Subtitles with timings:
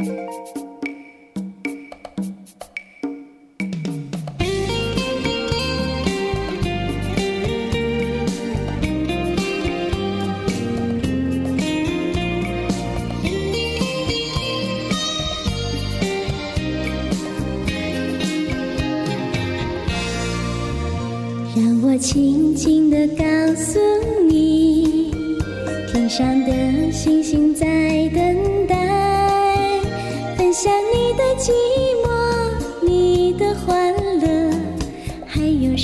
[0.00, 0.06] 让
[21.82, 23.24] 我轻轻地告
[23.56, 23.80] 诉
[24.28, 25.10] 你，
[25.90, 28.07] 天上的星星在。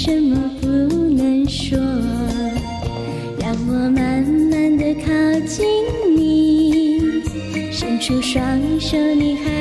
[0.06, 1.78] 什么不能说？
[3.40, 5.06] 让我慢慢的靠
[5.46, 5.64] 近
[6.14, 7.22] 你，
[7.72, 8.38] 伸出双
[8.78, 9.53] 手，你还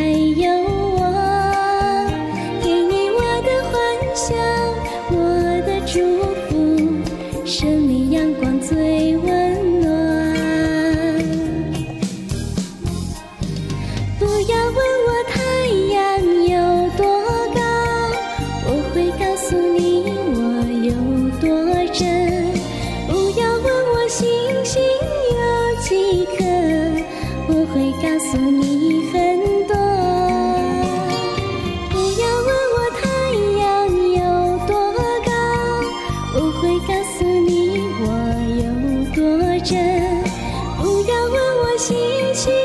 [39.63, 40.23] 真。
[40.77, 41.95] 不要问我星
[42.33, 42.62] 星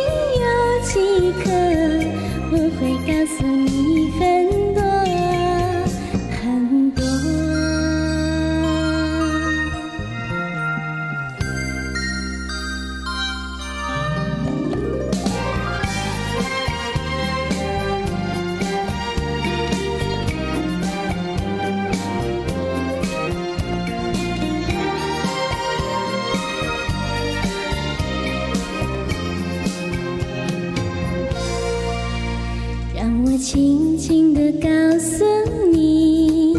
[33.31, 34.69] 我轻轻地告
[34.99, 35.23] 诉
[35.71, 36.55] 你，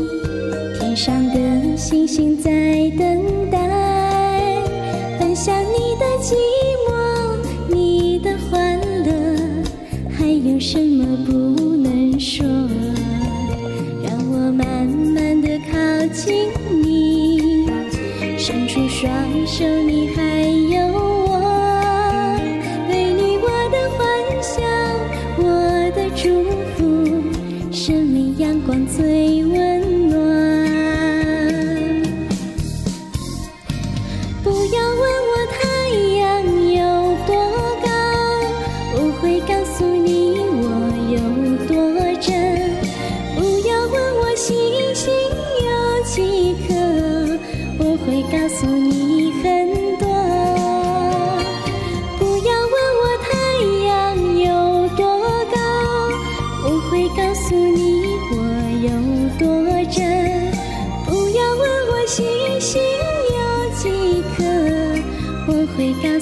[0.77, 2.51] 天上的星星在
[2.95, 3.57] 等待，
[5.17, 6.35] 分享你的寂
[6.87, 6.93] 寞，
[7.73, 9.11] 你的欢乐，
[10.11, 11.31] 还有什么不
[11.77, 12.45] 能说？
[14.03, 16.49] 让我慢慢地靠近
[16.83, 17.65] 你，
[18.37, 19.11] 伸出双
[19.47, 20.21] 手，你还
[34.43, 35.68] 不要问我太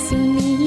[0.09, 0.67] 会告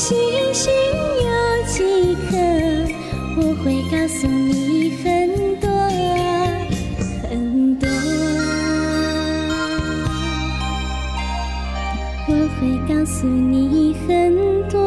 [0.00, 0.16] 星
[0.54, 1.28] 星有
[1.66, 2.38] 几颗，
[3.36, 5.06] 我会告诉你很
[5.60, 5.68] 多
[7.28, 7.86] 很多。
[12.26, 14.08] 我会告诉你很
[14.70, 14.80] 多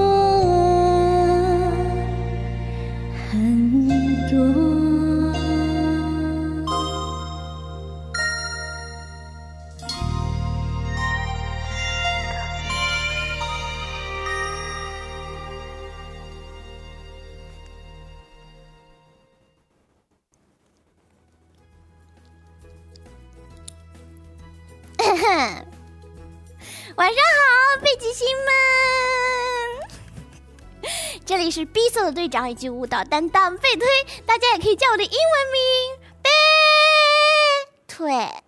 [3.30, 3.38] 很
[4.32, 4.73] 多。
[26.96, 28.52] 晚上好，北极星们！
[31.26, 33.88] 这里是 B 色的队长以及舞蹈担当贝推，
[34.26, 35.18] 大家也可以叫我的英文
[35.52, 35.62] 名
[36.22, 36.30] 贝
[37.88, 38.43] 推。